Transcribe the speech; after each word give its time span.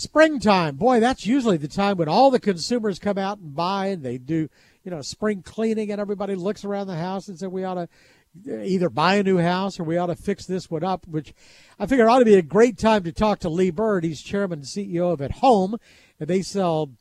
Springtime, 0.00 0.76
boy, 0.76 0.98
that's 0.98 1.26
usually 1.26 1.58
the 1.58 1.68
time 1.68 1.98
when 1.98 2.08
all 2.08 2.30
the 2.30 2.40
consumers 2.40 2.98
come 2.98 3.18
out 3.18 3.38
and 3.38 3.54
buy, 3.54 3.88
and 3.88 4.02
they 4.02 4.16
do, 4.16 4.48
you 4.82 4.90
know, 4.90 5.02
spring 5.02 5.42
cleaning, 5.42 5.92
and 5.92 6.00
everybody 6.00 6.34
looks 6.34 6.64
around 6.64 6.86
the 6.86 6.96
house 6.96 7.28
and 7.28 7.38
says 7.38 7.50
we 7.50 7.64
ought 7.64 7.74
to 7.74 8.64
either 8.64 8.88
buy 8.88 9.16
a 9.16 9.22
new 9.22 9.36
house 9.36 9.78
or 9.78 9.84
we 9.84 9.98
ought 9.98 10.06
to 10.06 10.16
fix 10.16 10.46
this 10.46 10.70
one 10.70 10.82
up. 10.82 11.06
Which 11.06 11.34
I 11.78 11.84
figure 11.84 12.08
ought 12.08 12.20
to 12.20 12.24
be 12.24 12.36
a 12.36 12.42
great 12.42 12.78
time 12.78 13.02
to 13.04 13.12
talk 13.12 13.40
to 13.40 13.50
Lee 13.50 13.68
Bird. 13.68 14.04
He's 14.04 14.22
chairman 14.22 14.60
and 14.60 14.66
CEO 14.66 15.12
of 15.12 15.20
At 15.20 15.32
Home, 15.32 15.76
and 16.18 16.30
they 16.30 16.40
sell 16.40 16.92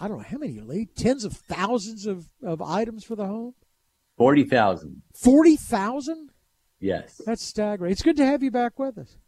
I 0.00 0.08
don't 0.08 0.16
know 0.16 0.24
how 0.24 0.38
many, 0.38 0.60
Lee, 0.60 0.88
tens 0.96 1.26
of 1.26 1.34
thousands 1.34 2.06
of, 2.06 2.30
of 2.42 2.62
items 2.62 3.04
for 3.04 3.16
the 3.16 3.26
home. 3.26 3.54
Forty 4.16 4.44
thousand. 4.44 5.02
Forty 5.14 5.56
thousand. 5.56 6.30
Yes. 6.80 7.20
That's 7.26 7.42
staggering. 7.42 7.92
It's 7.92 8.02
good 8.02 8.16
to 8.16 8.24
have 8.24 8.42
you 8.42 8.50
back 8.50 8.78
with 8.78 8.96
us. 8.96 9.18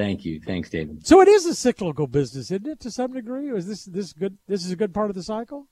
Thank 0.00 0.24
you. 0.24 0.40
Thanks, 0.40 0.70
David. 0.70 1.06
So 1.06 1.20
it 1.20 1.28
is 1.28 1.44
a 1.44 1.54
cyclical 1.54 2.06
business, 2.06 2.50
isn't 2.50 2.66
it, 2.66 2.80
to 2.80 2.90
some 2.90 3.12
degree? 3.12 3.50
Or 3.50 3.56
is 3.56 3.66
this 3.66 3.84
this 3.84 4.14
good? 4.14 4.38
This 4.48 4.64
is 4.64 4.72
a 4.72 4.76
good 4.76 4.94
part 4.94 5.10
of 5.10 5.14
the 5.14 5.22
cycle. 5.22 5.66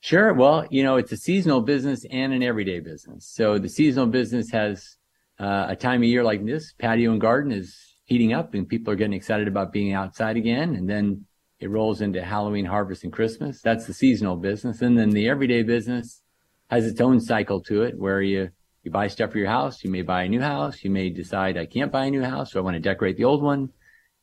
Sure. 0.00 0.34
Well, 0.34 0.66
you 0.68 0.82
know, 0.82 0.96
it's 0.96 1.12
a 1.12 1.16
seasonal 1.16 1.62
business 1.62 2.04
and 2.10 2.34
an 2.34 2.42
everyday 2.42 2.80
business. 2.80 3.26
So 3.26 3.58
the 3.58 3.70
seasonal 3.70 4.08
business 4.08 4.50
has 4.50 4.98
uh, 5.40 5.64
a 5.70 5.76
time 5.76 6.02
of 6.02 6.08
year 6.10 6.22
like 6.22 6.44
this. 6.44 6.74
Patio 6.74 7.10
and 7.10 7.22
garden 7.22 7.50
is 7.50 7.74
heating 8.04 8.34
up, 8.34 8.52
and 8.52 8.68
people 8.68 8.92
are 8.92 8.96
getting 8.96 9.14
excited 9.14 9.48
about 9.48 9.72
being 9.72 9.94
outside 9.94 10.36
again. 10.36 10.74
And 10.74 10.86
then 10.86 11.24
it 11.58 11.70
rolls 11.70 12.02
into 12.02 12.22
Halloween, 12.22 12.66
harvest, 12.66 13.02
and 13.02 13.12
Christmas. 13.14 13.62
That's 13.62 13.86
the 13.86 13.94
seasonal 13.94 14.36
business. 14.36 14.82
And 14.82 14.98
then 14.98 15.08
the 15.08 15.26
everyday 15.26 15.62
business 15.62 16.20
has 16.68 16.84
its 16.84 17.00
own 17.00 17.18
cycle 17.18 17.62
to 17.62 17.84
it, 17.84 17.98
where 17.98 18.20
you 18.20 18.50
you 18.88 18.92
buy 18.92 19.08
stuff 19.08 19.32
for 19.32 19.38
your 19.38 19.48
house. 19.48 19.84
You 19.84 19.90
may 19.90 20.00
buy 20.00 20.22
a 20.22 20.28
new 20.28 20.40
house. 20.40 20.82
You 20.82 20.90
may 20.90 21.10
decide 21.10 21.58
I 21.58 21.66
can't 21.66 21.92
buy 21.92 22.06
a 22.06 22.10
new 22.10 22.24
house, 22.24 22.52
so 22.52 22.58
I 22.58 22.62
want 22.62 22.74
to 22.74 22.80
decorate 22.80 23.18
the 23.18 23.24
old 23.24 23.42
one, 23.42 23.68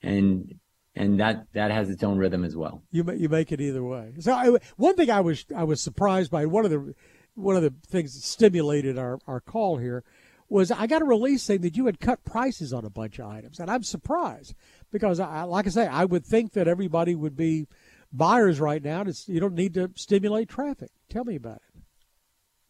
and 0.01 0.55
and 0.95 1.19
that 1.19 1.45
that 1.53 1.69
has 1.69 1.89
its 1.89 2.03
own 2.03 2.17
rhythm 2.17 2.43
as 2.43 2.55
well. 2.55 2.81
You 2.91 3.05
you 3.15 3.29
make 3.29 3.51
it 3.51 3.61
either 3.61 3.83
way. 3.83 4.13
So 4.19 4.33
I, 4.33 4.57
one 4.75 4.95
thing 4.95 5.11
I 5.11 5.21
was 5.21 5.45
I 5.55 5.63
was 5.63 5.81
surprised 5.81 6.31
by 6.31 6.47
one 6.47 6.65
of 6.65 6.71
the 6.71 6.95
one 7.35 7.55
of 7.55 7.61
the 7.61 7.73
things 7.87 8.15
that 8.15 8.23
stimulated 8.23 8.97
our 8.97 9.19
our 9.27 9.39
call 9.39 9.77
here 9.77 10.03
was 10.49 10.71
I 10.71 10.87
got 10.87 11.03
a 11.03 11.05
release 11.05 11.43
saying 11.43 11.61
that 11.61 11.77
you 11.77 11.85
had 11.85 11.99
cut 11.99 12.23
prices 12.23 12.73
on 12.73 12.85
a 12.85 12.89
bunch 12.89 13.19
of 13.19 13.27
items, 13.27 13.59
and 13.59 13.69
I'm 13.69 13.83
surprised 13.83 14.55
because 14.91 15.19
I 15.19 15.43
like 15.43 15.67
I 15.67 15.69
say 15.69 15.85
I 15.85 16.05
would 16.05 16.25
think 16.25 16.53
that 16.53 16.67
everybody 16.67 17.13
would 17.13 17.35
be 17.35 17.67
buyers 18.11 18.59
right 18.59 18.83
now. 18.83 19.01
It's, 19.01 19.29
you 19.29 19.39
don't 19.39 19.53
need 19.53 19.75
to 19.75 19.91
stimulate 19.95 20.49
traffic. 20.49 20.89
Tell 21.07 21.23
me 21.23 21.35
about 21.35 21.57
it. 21.57 21.74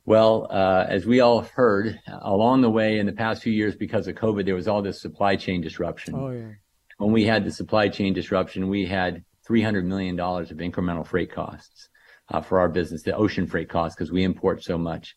Well, 0.06 0.48
uh, 0.52 0.86
as 0.88 1.06
we 1.06 1.20
all 1.20 1.42
heard 1.42 2.00
along 2.22 2.62
the 2.62 2.70
way 2.70 3.00
in 3.00 3.08
the 3.08 3.12
past 3.12 3.42
few 3.42 3.52
years 3.54 3.76
because 3.76 4.08
of 4.08 4.16
COVID, 4.16 4.46
there 4.46 4.56
was 4.56 4.68
all 4.68 4.84
this 4.84 5.02
supply 5.02 5.36
chain 5.36 5.62
disruption. 5.62 6.14
Oh, 6.16 6.30
yeah. 6.30 6.52
When 6.98 7.12
we 7.12 7.26
had 7.26 7.44
the 7.44 7.52
supply 7.52 7.90
chain 7.90 8.14
disruption, 8.14 8.70
we 8.70 8.86
had 8.86 9.24
$300 9.50 9.84
million 9.84 10.20
of 10.20 10.50
incremental 10.58 11.06
freight 11.06 11.32
costs 11.32 11.90
uh, 12.30 12.40
for 12.40 12.60
our 12.60 12.70
business, 12.70 13.02
the 13.02 13.16
ocean 13.16 13.48
freight 13.48 13.68
costs, 13.68 13.96
because 13.96 14.12
we 14.12 14.24
import 14.24 14.64
so 14.64 14.78
much. 14.78 15.16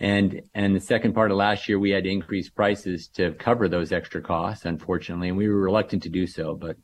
And, 0.00 0.40
and 0.54 0.74
the 0.74 0.80
second 0.80 1.12
part 1.12 1.30
of 1.30 1.36
last 1.36 1.68
year, 1.68 1.78
we 1.78 1.90
had 1.90 2.04
to 2.04 2.10
increase 2.10 2.48
prices 2.48 3.08
to 3.08 3.32
cover 3.32 3.68
those 3.68 3.92
extra 3.92 4.22
costs, 4.22 4.64
unfortunately, 4.64 5.28
and 5.28 5.36
we 5.36 5.48
were 5.48 5.60
reluctant 5.60 6.02
to 6.04 6.08
do 6.08 6.26
so. 6.26 6.54
But 6.54 6.76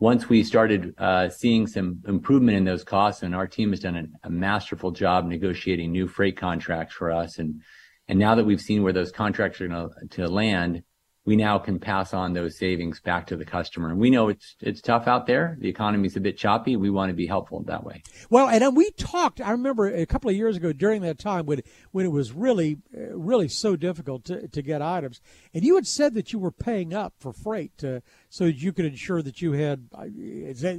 once 0.00 0.30
we 0.30 0.42
started 0.42 0.94
uh, 0.98 1.28
seeing 1.28 1.66
some 1.66 2.00
improvement 2.08 2.56
in 2.56 2.64
those 2.64 2.82
costs, 2.82 3.22
and 3.22 3.34
our 3.34 3.46
team 3.46 3.70
has 3.70 3.80
done 3.80 3.96
a, 3.96 4.26
a, 4.26 4.30
masterful 4.30 4.90
job 4.90 5.26
negotiating 5.26 5.92
new 5.92 6.08
freight 6.08 6.38
contracts 6.38 6.94
for 6.94 7.12
us, 7.12 7.38
and 7.38 7.60
and 8.08 8.18
now 8.18 8.34
that 8.34 8.44
we've 8.44 8.62
seen 8.62 8.82
where 8.82 8.94
those 8.94 9.12
contracts 9.12 9.60
are 9.60 9.68
going 9.68 9.90
to 10.10 10.26
land, 10.26 10.82
we 11.26 11.36
now 11.36 11.58
can 11.58 11.78
pass 11.78 12.14
on 12.14 12.32
those 12.32 12.56
savings 12.58 13.00
back 13.00 13.26
to 13.26 13.36
the 13.36 13.44
customer. 13.44 13.90
And 13.90 13.98
we 13.98 14.10
know 14.10 14.28
it's 14.28 14.56
it's 14.60 14.80
tough 14.80 15.06
out 15.06 15.26
there. 15.26 15.56
The 15.60 15.68
economy's 15.68 16.16
a 16.16 16.20
bit 16.20 16.38
choppy. 16.38 16.76
We 16.76 16.90
want 16.90 17.10
to 17.10 17.14
be 17.14 17.26
helpful 17.26 17.62
that 17.64 17.84
way. 17.84 18.02
Well, 18.30 18.48
and 18.48 18.76
we 18.76 18.90
talked. 18.92 19.40
I 19.40 19.50
remember 19.50 19.86
a 19.86 20.06
couple 20.06 20.30
of 20.30 20.36
years 20.36 20.56
ago 20.56 20.72
during 20.72 21.02
that 21.02 21.18
time 21.18 21.46
when 21.46 21.60
when 21.92 22.06
it 22.06 22.12
was 22.12 22.32
really 22.32 22.78
really 22.94 23.48
so 23.48 23.76
difficult 23.76 24.24
to, 24.24 24.48
to 24.48 24.62
get 24.62 24.82
items, 24.82 25.20
and 25.52 25.64
you 25.64 25.74
had 25.74 25.86
said 25.86 26.14
that 26.14 26.32
you 26.32 26.38
were 26.38 26.52
paying 26.52 26.94
up 26.94 27.14
for 27.18 27.32
freight 27.32 27.76
to, 27.78 28.02
so 28.28 28.44
that 28.44 28.56
you 28.56 28.72
could 28.72 28.86
ensure 28.86 29.22
that 29.22 29.42
you 29.42 29.52
had 29.52 29.88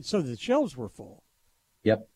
so 0.04 0.22
that 0.22 0.28
the 0.28 0.38
shelves 0.38 0.76
were 0.76 0.90
full. 0.90 1.24
Yep. 1.84 2.08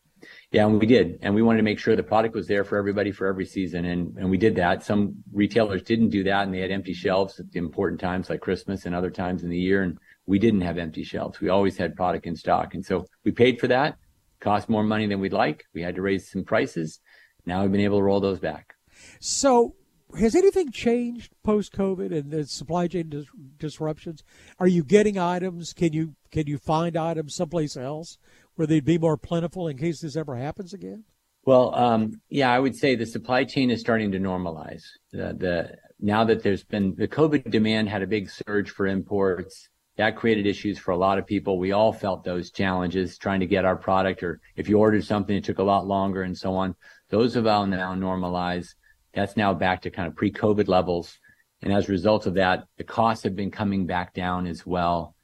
Yeah, 0.50 0.66
and 0.66 0.80
we 0.80 0.86
did. 0.86 1.18
And 1.22 1.34
we 1.34 1.42
wanted 1.42 1.58
to 1.58 1.64
make 1.64 1.78
sure 1.78 1.96
the 1.96 2.02
product 2.02 2.34
was 2.34 2.46
there 2.46 2.64
for 2.64 2.78
everybody 2.78 3.12
for 3.12 3.26
every 3.26 3.44
season. 3.44 3.84
And, 3.84 4.16
and 4.16 4.30
we 4.30 4.38
did 4.38 4.56
that. 4.56 4.82
Some 4.82 5.16
retailers 5.32 5.82
didn't 5.82 6.10
do 6.10 6.24
that 6.24 6.44
and 6.44 6.54
they 6.54 6.60
had 6.60 6.70
empty 6.70 6.94
shelves 6.94 7.38
at 7.40 7.50
the 7.52 7.58
important 7.58 8.00
times 8.00 8.30
like 8.30 8.40
Christmas 8.40 8.86
and 8.86 8.94
other 8.94 9.10
times 9.10 9.42
in 9.42 9.50
the 9.50 9.58
year. 9.58 9.82
And 9.82 9.98
we 10.26 10.38
didn't 10.38 10.62
have 10.62 10.78
empty 10.78 11.04
shelves. 11.04 11.40
We 11.40 11.48
always 11.48 11.76
had 11.76 11.96
product 11.96 12.26
in 12.26 12.36
stock. 12.36 12.74
And 12.74 12.84
so 12.84 13.06
we 13.24 13.32
paid 13.32 13.60
for 13.60 13.68
that. 13.68 13.96
Cost 14.40 14.68
more 14.68 14.84
money 14.84 15.06
than 15.06 15.20
we'd 15.20 15.32
like. 15.32 15.64
We 15.74 15.82
had 15.82 15.94
to 15.96 16.02
raise 16.02 16.30
some 16.30 16.44
prices. 16.44 17.00
Now 17.44 17.62
we've 17.62 17.72
been 17.72 17.80
able 17.80 17.98
to 17.98 18.04
roll 18.04 18.20
those 18.20 18.40
back. 18.40 18.74
So 19.20 19.74
has 20.18 20.34
anything 20.34 20.70
changed 20.70 21.32
post 21.42 21.72
COVID 21.72 22.16
and 22.16 22.30
the 22.30 22.46
supply 22.46 22.86
chain 22.86 23.08
dis- 23.08 23.26
disruptions? 23.58 24.22
Are 24.58 24.66
you 24.66 24.84
getting 24.84 25.18
items? 25.18 25.72
Can 25.72 25.92
you 25.92 26.14
can 26.30 26.46
you 26.46 26.58
find 26.58 26.96
items 26.96 27.34
someplace 27.34 27.76
else 27.76 28.18
where 28.56 28.66
they'd 28.66 28.84
be 28.84 28.98
more 28.98 29.16
plentiful 29.16 29.68
in 29.68 29.78
case 29.78 30.00
this 30.00 30.16
ever 30.16 30.36
happens 30.36 30.74
again? 30.74 31.04
Well, 31.44 31.74
um, 31.76 32.20
yeah, 32.28 32.50
I 32.50 32.58
would 32.58 32.74
say 32.74 32.96
the 32.96 33.06
supply 33.06 33.44
chain 33.44 33.70
is 33.70 33.80
starting 33.80 34.10
to 34.12 34.18
normalize. 34.18 34.82
The, 35.12 35.32
the 35.38 35.76
now 36.00 36.24
that 36.24 36.42
there's 36.42 36.64
been 36.64 36.94
the 36.96 37.06
COVID 37.06 37.50
demand 37.50 37.88
had 37.88 38.02
a 38.02 38.06
big 38.06 38.28
surge 38.28 38.70
for 38.70 38.86
imports. 38.86 39.68
That 39.96 40.16
created 40.16 40.46
issues 40.46 40.78
for 40.78 40.90
a 40.90 40.96
lot 40.96 41.18
of 41.18 41.26
people. 41.26 41.58
We 41.58 41.72
all 41.72 41.92
felt 41.92 42.24
those 42.24 42.50
challenges 42.50 43.16
trying 43.16 43.40
to 43.40 43.46
get 43.46 43.64
our 43.64 43.76
product, 43.76 44.22
or 44.22 44.40
if 44.56 44.68
you 44.68 44.78
ordered 44.78 45.04
something, 45.04 45.34
it 45.34 45.44
took 45.44 45.58
a 45.58 45.62
lot 45.62 45.86
longer, 45.86 46.22
and 46.22 46.36
so 46.36 46.54
on. 46.54 46.74
Those 47.08 47.34
have 47.34 47.46
all 47.46 47.66
now 47.66 47.94
normalized. 47.94 48.74
That's 49.14 49.38
now 49.38 49.54
back 49.54 49.82
to 49.82 49.90
kind 49.90 50.08
of 50.08 50.14
pre-COVID 50.14 50.68
levels, 50.68 51.18
and 51.62 51.72
as 51.72 51.88
a 51.88 51.92
result 51.92 52.26
of 52.26 52.34
that, 52.34 52.64
the 52.76 52.84
costs 52.84 53.24
have 53.24 53.34
been 53.34 53.50
coming 53.50 53.86
back 53.86 54.12
down 54.12 54.46
as 54.46 54.66
well. 54.66 55.14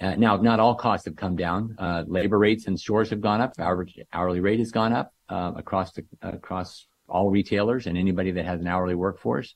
Uh, 0.00 0.14
now, 0.16 0.36
not 0.36 0.60
all 0.60 0.74
costs 0.74 1.06
have 1.06 1.16
come 1.16 1.36
down. 1.36 1.76
Uh, 1.78 2.04
labor 2.06 2.38
rates 2.38 2.66
and 2.66 2.78
stores 2.78 3.10
have 3.10 3.20
gone 3.20 3.40
up. 3.40 3.52
Average 3.58 3.98
hourly 4.12 4.40
rate 4.40 4.58
has 4.58 4.70
gone 4.70 4.92
up 4.92 5.12
uh, 5.28 5.52
across 5.56 5.92
the, 5.92 6.04
across 6.22 6.86
all 7.08 7.30
retailers 7.30 7.86
and 7.86 7.96
anybody 7.96 8.32
that 8.32 8.44
has 8.44 8.60
an 8.60 8.66
hourly 8.66 8.94
workforce. 8.94 9.54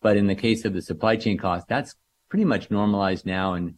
But 0.00 0.16
in 0.16 0.26
the 0.26 0.34
case 0.34 0.64
of 0.64 0.72
the 0.72 0.82
supply 0.82 1.16
chain 1.16 1.38
cost, 1.38 1.66
that's 1.68 1.94
pretty 2.28 2.44
much 2.44 2.70
normalized 2.70 3.26
now. 3.26 3.54
And 3.54 3.74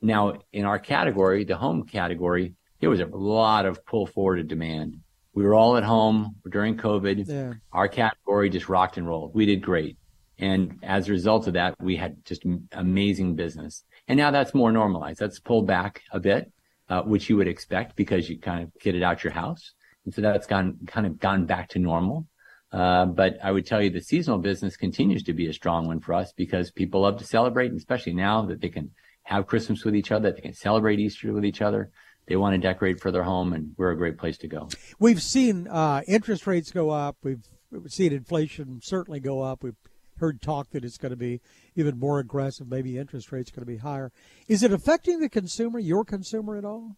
now 0.00 0.34
in 0.52 0.64
our 0.64 0.78
category, 0.78 1.44
the 1.44 1.56
home 1.56 1.84
category, 1.84 2.54
there 2.80 2.90
was 2.90 3.00
a 3.00 3.06
lot 3.06 3.66
of 3.66 3.84
pull 3.84 4.06
forward 4.06 4.40
of 4.40 4.48
demand. 4.48 4.98
We 5.34 5.44
were 5.44 5.54
all 5.54 5.76
at 5.76 5.84
home 5.84 6.36
during 6.50 6.76
COVID. 6.76 7.26
Yeah. 7.26 7.54
Our 7.72 7.88
category 7.88 8.50
just 8.50 8.68
rocked 8.68 8.96
and 8.96 9.06
rolled. 9.06 9.34
We 9.34 9.46
did 9.46 9.62
great. 9.62 9.96
And 10.38 10.78
as 10.82 11.08
a 11.08 11.12
result 11.12 11.46
of 11.46 11.54
that, 11.54 11.74
we 11.80 11.96
had 11.96 12.24
just 12.24 12.44
amazing 12.72 13.36
business. 13.36 13.84
And 14.08 14.16
now 14.16 14.30
that's 14.30 14.54
more 14.54 14.72
normalized. 14.72 15.20
That's 15.20 15.38
pulled 15.38 15.66
back 15.66 16.02
a 16.12 16.20
bit, 16.20 16.52
uh, 16.88 17.02
which 17.02 17.30
you 17.30 17.36
would 17.36 17.48
expect 17.48 17.96
because 17.96 18.28
you 18.28 18.38
kind 18.38 18.62
of 18.62 18.70
get 18.80 18.94
it 18.94 19.02
out 19.02 19.24
your 19.24 19.32
house. 19.32 19.74
And 20.04 20.12
so 20.12 20.20
that's 20.20 20.46
gone, 20.46 20.78
kind 20.86 21.06
of 21.06 21.18
gone 21.18 21.46
back 21.46 21.68
to 21.70 21.78
normal. 21.78 22.26
Uh, 22.72 23.04
but 23.04 23.36
I 23.44 23.52
would 23.52 23.66
tell 23.66 23.82
you 23.82 23.90
the 23.90 24.00
seasonal 24.00 24.38
business 24.38 24.76
continues 24.76 25.22
to 25.24 25.34
be 25.34 25.46
a 25.46 25.52
strong 25.52 25.86
one 25.86 26.00
for 26.00 26.14
us 26.14 26.32
because 26.32 26.70
people 26.70 27.02
love 27.02 27.18
to 27.18 27.24
celebrate, 27.24 27.70
and 27.70 27.78
especially 27.78 28.14
now 28.14 28.46
that 28.46 28.60
they 28.60 28.70
can 28.70 28.90
have 29.24 29.46
Christmas 29.46 29.84
with 29.84 29.94
each 29.94 30.10
other, 30.10 30.32
they 30.32 30.40
can 30.40 30.54
celebrate 30.54 30.98
Easter 30.98 31.32
with 31.32 31.44
each 31.44 31.60
other. 31.60 31.90
They 32.26 32.36
want 32.36 32.54
to 32.54 32.58
decorate 32.58 32.98
for 33.00 33.10
their 33.10 33.24
home, 33.24 33.52
and 33.52 33.72
we're 33.76 33.90
a 33.90 33.96
great 33.96 34.16
place 34.16 34.38
to 34.38 34.48
go. 34.48 34.68
We've 34.98 35.20
seen 35.20 35.68
uh, 35.68 36.02
interest 36.08 36.46
rates 36.46 36.70
go 36.70 36.90
up. 36.90 37.16
We've 37.22 37.44
seen 37.88 38.12
inflation 38.12 38.80
certainly 38.82 39.20
go 39.20 39.42
up. 39.42 39.62
We've 39.62 39.76
heard 40.22 40.40
talk 40.40 40.70
that 40.70 40.84
it's 40.84 40.98
going 40.98 41.10
to 41.10 41.16
be 41.16 41.40
even 41.74 41.98
more 41.98 42.20
aggressive. 42.20 42.68
Maybe 42.68 42.96
interest 42.96 43.32
rates 43.32 43.50
going 43.50 43.66
to 43.66 43.72
be 43.72 43.78
higher. 43.78 44.12
Is 44.46 44.62
it 44.62 44.72
affecting 44.72 45.18
the 45.18 45.28
consumer, 45.28 45.80
your 45.80 46.04
consumer, 46.04 46.56
at 46.56 46.64
all? 46.64 46.96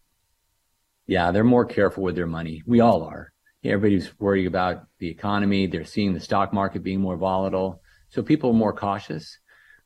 Yeah, 1.07 1.31
they're 1.31 1.43
more 1.43 1.65
careful 1.65 2.03
with 2.03 2.15
their 2.15 2.27
money. 2.27 2.61
We 2.67 2.81
all 2.81 3.03
are. 3.03 3.33
Everybody's 3.63 4.17
worried 4.19 4.45
about 4.45 4.83
the 4.99 5.09
economy. 5.09 5.65
They're 5.65 5.85
seeing 5.85 6.13
the 6.13 6.19
stock 6.19 6.53
market 6.53 6.83
being 6.83 7.01
more 7.01 7.17
volatile. 7.17 7.81
So 8.09 8.21
people 8.21 8.51
are 8.51 8.53
more 8.53 8.73
cautious. 8.73 9.39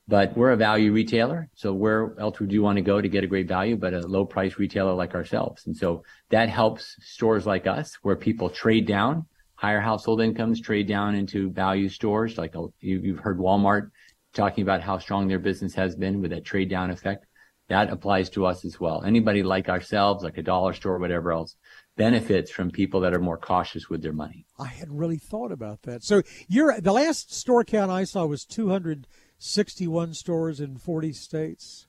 But 0.05 0.35
we're 0.35 0.51
a 0.51 0.57
value 0.57 0.91
retailer. 0.91 1.49
So 1.53 1.71
where 1.73 2.15
else 2.19 2.39
would 2.39 2.51
you 2.51 2.61
want 2.61 2.75
to 2.75 2.81
go 2.81 2.99
to 2.99 3.07
get 3.07 3.23
a 3.23 3.27
great 3.27 3.47
value, 3.47 3.77
but 3.77 3.93
a 3.93 4.01
low 4.01 4.25
price 4.25 4.57
retailer 4.57 4.93
like 4.93 5.15
ourselves? 5.15 5.65
And 5.65 5.77
so 5.77 6.03
that 6.29 6.49
helps 6.49 6.97
stores 6.99 7.45
like 7.45 7.67
us 7.67 7.97
where 8.01 8.17
people 8.17 8.49
trade 8.49 8.85
down 8.85 9.27
higher 9.59 9.81
household 9.81 10.21
incomes 10.21 10.61
trade 10.61 10.87
down 10.87 11.15
into 11.15 11.49
value 11.51 11.89
stores. 11.89 12.37
Like 12.37 12.55
uh, 12.55 12.67
you've 12.79 13.19
heard 13.19 13.37
Walmart 13.37 13.91
talking 14.33 14.61
about 14.61 14.81
how 14.81 14.97
strong 14.99 15.27
their 15.27 15.37
business 15.37 15.73
has 15.73 15.97
been 15.97 16.21
with 16.21 16.31
that 16.31 16.45
trade 16.45 16.69
down 16.69 16.91
effect. 16.91 17.25
That 17.67 17.89
applies 17.89 18.29
to 18.31 18.45
us 18.45 18.63
as 18.63 18.79
well. 18.79 19.03
Anybody 19.03 19.43
like 19.43 19.67
ourselves, 19.67 20.23
like 20.23 20.37
a 20.37 20.43
dollar 20.43 20.71
store, 20.73 20.95
or 20.95 20.99
whatever 20.99 21.33
else, 21.33 21.57
benefits 21.97 22.49
from 22.49 22.71
people 22.71 23.01
that 23.01 23.13
are 23.13 23.19
more 23.19 23.37
cautious 23.37 23.89
with 23.89 24.01
their 24.01 24.13
money. 24.13 24.45
I 24.57 24.67
hadn't 24.67 24.95
really 24.95 25.17
thought 25.17 25.51
about 25.51 25.81
that. 25.81 26.05
So 26.05 26.21
you're 26.47 26.79
the 26.79 26.93
last 26.93 27.33
store 27.33 27.65
count 27.65 27.91
I 27.91 28.05
saw 28.05 28.25
was 28.25 28.45
261 28.45 30.13
stores 30.13 30.61
in 30.61 30.77
40 30.77 31.11
states. 31.11 31.87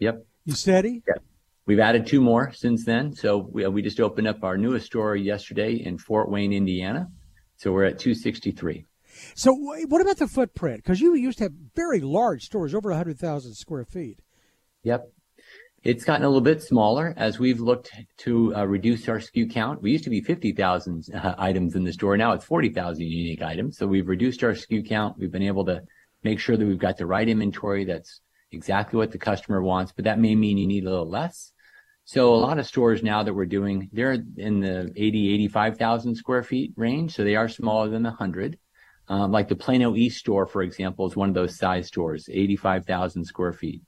Yep. 0.00 0.26
You 0.44 0.54
steady? 0.54 1.04
Yep. 1.06 1.22
We've 1.66 1.80
added 1.80 2.06
two 2.06 2.20
more 2.20 2.52
since 2.52 2.84
then. 2.84 3.14
So 3.14 3.48
we, 3.50 3.66
we 3.66 3.82
just 3.82 4.00
opened 4.00 4.26
up 4.26 4.42
our 4.42 4.56
newest 4.56 4.86
store 4.86 5.16
yesterday 5.16 5.74
in 5.74 5.98
Fort 5.98 6.30
Wayne, 6.30 6.52
Indiana. 6.52 7.08
So 7.56 7.72
we're 7.72 7.84
at 7.84 7.98
263. 7.98 8.86
So 9.34 9.52
what 9.52 10.00
about 10.00 10.18
the 10.18 10.26
footprint? 10.26 10.82
Because 10.82 11.00
you 11.00 11.14
used 11.14 11.38
to 11.38 11.44
have 11.44 11.52
very 11.74 12.00
large 12.00 12.44
stores, 12.44 12.74
over 12.74 12.90
100,000 12.90 13.54
square 13.54 13.84
feet. 13.84 14.20
Yep. 14.82 15.10
It's 15.84 16.04
gotten 16.04 16.24
a 16.24 16.28
little 16.28 16.40
bit 16.40 16.62
smaller 16.62 17.12
as 17.16 17.38
we've 17.38 17.60
looked 17.60 17.92
to 18.18 18.56
uh, 18.56 18.64
reduce 18.64 19.06
our 19.08 19.18
SKU 19.18 19.50
count. 19.50 19.82
We 19.82 19.92
used 19.92 20.04
to 20.04 20.10
be 20.10 20.22
50,000 20.22 21.14
uh, 21.14 21.34
items 21.36 21.74
in 21.74 21.84
the 21.84 21.92
store. 21.92 22.16
Now 22.16 22.32
it's 22.32 22.44
40,000 22.44 23.02
unique 23.02 23.42
items. 23.42 23.76
So 23.76 23.86
we've 23.86 24.08
reduced 24.08 24.42
our 24.42 24.52
SKU 24.52 24.88
count. 24.88 25.18
We've 25.18 25.30
been 25.30 25.42
able 25.42 25.66
to 25.66 25.82
make 26.22 26.40
sure 26.40 26.56
that 26.56 26.66
we've 26.66 26.78
got 26.78 26.96
the 26.96 27.06
right 27.06 27.28
inventory 27.28 27.84
that's 27.84 28.22
exactly 28.50 28.96
what 28.96 29.12
the 29.12 29.18
customer 29.18 29.62
wants, 29.62 29.92
but 29.92 30.04
that 30.06 30.18
may 30.18 30.34
mean 30.34 30.56
you 30.56 30.66
need 30.66 30.84
a 30.84 30.90
little 30.90 31.08
less. 31.08 31.52
So 32.06 32.34
a 32.34 32.36
lot 32.36 32.58
of 32.58 32.66
stores 32.66 33.02
now 33.02 33.22
that 33.22 33.32
we're 33.32 33.46
doing, 33.46 33.88
they're 33.92 34.18
in 34.36 34.60
the 34.60 34.92
80, 34.94 35.34
85,000 35.34 36.14
square 36.14 36.42
feet 36.42 36.72
range. 36.76 37.14
So 37.14 37.24
they 37.24 37.36
are 37.36 37.48
smaller 37.48 37.88
than 37.88 38.02
the 38.02 38.10
100. 38.10 38.58
Um, 39.08 39.32
like 39.32 39.48
the 39.48 39.56
Plano 39.56 39.96
East 39.96 40.18
store, 40.18 40.46
for 40.46 40.62
example, 40.62 41.06
is 41.06 41.16
one 41.16 41.28
of 41.28 41.34
those 41.34 41.56
size 41.56 41.86
stores, 41.86 42.28
85,000 42.30 43.24
square 43.24 43.52
feet. 43.52 43.82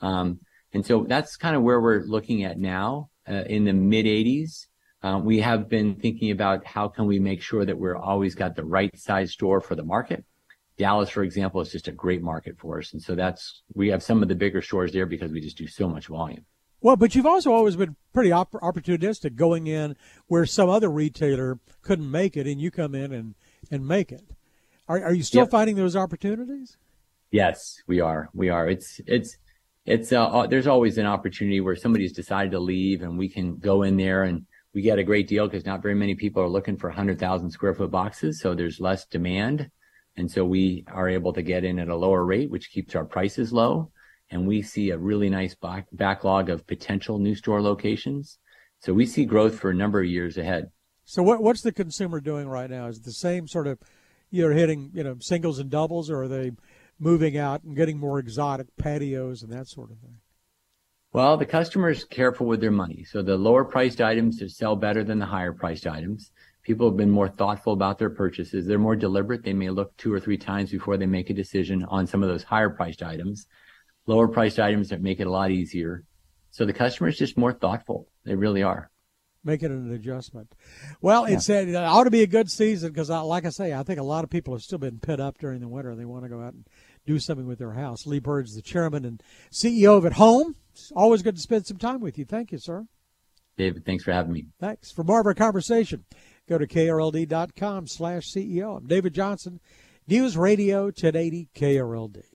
Um, 0.00 0.40
and 0.72 0.84
so 0.84 1.04
that's 1.08 1.36
kind 1.36 1.56
of 1.56 1.62
where 1.62 1.80
we're 1.80 2.02
looking 2.02 2.44
at 2.44 2.58
now 2.58 3.10
uh, 3.28 3.44
in 3.46 3.64
the 3.64 3.72
mid 3.72 4.06
80s. 4.06 4.66
Um, 5.02 5.24
we 5.24 5.40
have 5.40 5.68
been 5.68 5.94
thinking 5.94 6.30
about 6.30 6.66
how 6.66 6.88
can 6.88 7.06
we 7.06 7.18
make 7.18 7.42
sure 7.42 7.64
that 7.64 7.78
we're 7.78 7.96
always 7.96 8.34
got 8.34 8.54
the 8.54 8.64
right 8.64 8.96
size 8.98 9.32
store 9.32 9.60
for 9.60 9.74
the 9.74 9.82
market. 9.82 10.24
Dallas, 10.76 11.10
for 11.10 11.22
example, 11.22 11.60
is 11.60 11.72
just 11.72 11.88
a 11.88 11.92
great 11.92 12.22
market 12.22 12.58
for 12.58 12.78
us. 12.78 12.92
And 12.92 13.02
so 13.02 13.14
that's, 13.14 13.62
we 13.74 13.88
have 13.88 14.02
some 14.02 14.22
of 14.22 14.28
the 14.28 14.34
bigger 14.34 14.62
stores 14.62 14.92
there 14.92 15.06
because 15.06 15.32
we 15.32 15.40
just 15.40 15.56
do 15.56 15.66
so 15.66 15.88
much 15.88 16.06
volume. 16.06 16.44
Well, 16.80 16.96
but 16.96 17.14
you've 17.14 17.26
also 17.26 17.52
always 17.52 17.76
been 17.76 17.96
pretty 18.12 18.32
op- 18.32 18.52
opportunistic 18.52 19.36
going 19.36 19.66
in 19.66 19.96
where 20.26 20.46
some 20.46 20.68
other 20.68 20.90
retailer 20.90 21.58
couldn't 21.82 22.10
make 22.10 22.36
it 22.36 22.46
and 22.46 22.60
you 22.60 22.70
come 22.70 22.94
in 22.94 23.12
and, 23.12 23.34
and 23.70 23.86
make 23.86 24.10
it. 24.10 24.30
Are, 24.88 25.02
are 25.04 25.12
you 25.12 25.22
still 25.22 25.42
yep. 25.42 25.50
finding 25.50 25.76
those 25.76 25.94
opportunities? 25.94 26.76
Yes, 27.30 27.76
we 27.86 28.00
are. 28.00 28.28
We 28.32 28.48
are. 28.48 28.68
It's, 28.68 29.00
it's, 29.06 29.36
it's 29.86 30.12
uh, 30.12 30.26
uh, 30.26 30.46
there's 30.46 30.66
always 30.66 30.98
an 30.98 31.06
opportunity 31.06 31.60
where 31.60 31.76
somebody's 31.76 32.12
decided 32.12 32.52
to 32.52 32.58
leave 32.58 33.02
and 33.02 33.18
we 33.18 33.28
can 33.28 33.56
go 33.56 33.82
in 33.82 33.96
there 33.96 34.24
and 34.24 34.46
we 34.72 34.82
get 34.82 34.98
a 34.98 35.04
great 35.04 35.28
deal 35.28 35.46
because 35.46 35.66
not 35.66 35.82
very 35.82 35.94
many 35.94 36.14
people 36.14 36.42
are 36.42 36.48
looking 36.48 36.76
for 36.76 36.88
100,000 36.88 37.50
square 37.50 37.74
foot 37.74 37.90
boxes. 37.90 38.40
So 38.40 38.54
there's 38.54 38.80
less 38.80 39.04
demand. 39.06 39.70
And 40.16 40.30
so 40.30 40.44
we 40.44 40.84
are 40.88 41.08
able 41.08 41.32
to 41.34 41.42
get 41.42 41.64
in 41.64 41.78
at 41.78 41.88
a 41.88 41.96
lower 41.96 42.24
rate, 42.24 42.50
which 42.50 42.70
keeps 42.70 42.94
our 42.94 43.04
prices 43.04 43.52
low. 43.52 43.90
And 44.30 44.46
we 44.46 44.62
see 44.62 44.90
a 44.90 44.98
really 44.98 45.28
nice 45.28 45.54
back- 45.54 45.88
backlog 45.92 46.50
of 46.50 46.66
potential 46.66 47.18
new 47.18 47.34
store 47.34 47.60
locations. 47.60 48.38
So 48.78 48.94
we 48.94 49.06
see 49.06 49.24
growth 49.24 49.58
for 49.58 49.70
a 49.70 49.74
number 49.74 50.00
of 50.00 50.06
years 50.06 50.38
ahead. 50.38 50.70
So 51.04 51.22
what, 51.22 51.42
what's 51.42 51.62
the 51.62 51.72
consumer 51.72 52.20
doing 52.20 52.48
right 52.48 52.70
now? 52.70 52.86
Is 52.86 52.98
it 52.98 53.04
the 53.04 53.12
same 53.12 53.48
sort 53.48 53.66
of, 53.66 53.78
you're 54.30 54.52
hitting, 54.52 54.90
you 54.94 55.02
know, 55.02 55.16
singles 55.20 55.58
and 55.58 55.68
doubles 55.68 56.08
or 56.08 56.22
are 56.22 56.28
they 56.28 56.52
moving 56.98 57.36
out 57.36 57.64
and 57.64 57.74
getting 57.74 57.98
more 57.98 58.18
exotic 58.18 58.68
patios 58.76 59.42
and 59.42 59.52
that 59.52 59.66
sort 59.66 59.90
of 59.90 59.98
thing? 59.98 60.18
Well, 61.12 61.36
the 61.36 61.46
customer 61.46 61.90
is 61.90 62.04
careful 62.04 62.46
with 62.46 62.60
their 62.60 62.70
money. 62.70 63.02
So 63.02 63.20
the 63.22 63.36
lower 63.36 63.64
priced 63.64 64.00
items 64.00 64.40
sell 64.56 64.76
better 64.76 65.02
than 65.02 65.18
the 65.18 65.26
higher 65.26 65.52
priced 65.52 65.88
items. 65.88 66.30
People 66.62 66.88
have 66.88 66.96
been 66.96 67.10
more 67.10 67.28
thoughtful 67.28 67.72
about 67.72 67.98
their 67.98 68.10
purchases. 68.10 68.64
They're 68.64 68.78
more 68.78 68.94
deliberate. 68.94 69.42
They 69.42 69.52
may 69.52 69.70
look 69.70 69.96
two 69.96 70.12
or 70.12 70.20
three 70.20 70.38
times 70.38 70.70
before 70.70 70.96
they 70.96 71.06
make 71.06 71.28
a 71.28 71.34
decision 71.34 71.84
on 71.88 72.06
some 72.06 72.22
of 72.22 72.28
those 72.28 72.44
higher 72.44 72.70
priced 72.70 73.02
items. 73.02 73.48
Lower 74.10 74.26
priced 74.26 74.58
items 74.58 74.88
that 74.88 75.00
make 75.00 75.20
it 75.20 75.28
a 75.28 75.30
lot 75.30 75.52
easier. 75.52 76.02
So 76.50 76.66
the 76.66 76.72
customer 76.72 77.08
is 77.08 77.16
just 77.16 77.38
more 77.38 77.52
thoughtful. 77.52 78.08
They 78.24 78.34
really 78.34 78.60
are 78.60 78.90
making 79.44 79.70
an 79.70 79.92
adjustment. 79.92 80.52
Well, 81.00 81.28
yeah. 81.28 81.36
it's 81.36 81.48
it 81.48 81.76
ought 81.76 82.02
to 82.04 82.10
be 82.10 82.24
a 82.24 82.26
good 82.26 82.50
season 82.50 82.90
because, 82.90 83.08
like 83.08 83.44
I 83.44 83.50
say, 83.50 83.72
I 83.72 83.84
think 83.84 84.00
a 84.00 84.02
lot 84.02 84.24
of 84.24 84.30
people 84.30 84.52
have 84.52 84.64
still 84.64 84.80
been 84.80 84.98
pit 84.98 85.20
up 85.20 85.38
during 85.38 85.60
the 85.60 85.68
winter. 85.68 85.94
They 85.94 86.04
want 86.04 86.24
to 86.24 86.28
go 86.28 86.42
out 86.42 86.54
and 86.54 86.66
do 87.06 87.20
something 87.20 87.46
with 87.46 87.60
their 87.60 87.74
house. 87.74 88.04
Lee 88.04 88.18
Bird's 88.18 88.56
the 88.56 88.62
chairman 88.62 89.04
and 89.04 89.22
CEO 89.52 89.96
of 89.96 90.04
At 90.04 90.14
Home. 90.14 90.56
It's 90.72 90.90
always 90.96 91.22
good 91.22 91.36
to 91.36 91.40
spend 91.40 91.66
some 91.68 91.78
time 91.78 92.00
with 92.00 92.18
you. 92.18 92.24
Thank 92.24 92.50
you, 92.50 92.58
sir. 92.58 92.86
David, 93.56 93.86
thanks 93.86 94.02
for 94.02 94.10
having 94.10 94.32
me. 94.32 94.46
Thanks. 94.58 94.90
For 94.90 95.04
more 95.04 95.20
of 95.20 95.26
our 95.26 95.34
conversation, 95.34 96.04
go 96.48 96.58
to 96.58 96.66
krld.com 96.66 97.86
slash 97.86 98.28
CEO. 98.28 98.78
I'm 98.78 98.88
David 98.88 99.14
Johnson, 99.14 99.60
News 100.08 100.36
Radio 100.36 100.86
1080 100.86 101.48
KRLD. 101.54 102.29